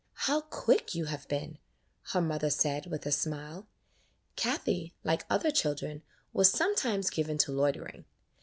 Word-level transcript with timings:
"How 0.25 0.41
quick 0.41 0.95
you 0.95 1.05
have 1.05 1.27
been," 1.27 1.59
her 2.13 2.21
mother 2.21 2.49
said, 2.49 2.87
with 2.87 3.05
a 3.05 3.11
smile. 3.11 3.67
Kathie, 4.35 4.95
like 5.03 5.25
other 5.29 5.51
children 5.51 6.01
was 6.33 6.49
sometimes 6.51 7.11
given 7.11 7.37
to 7.37 7.51
loitering. 7.51 8.05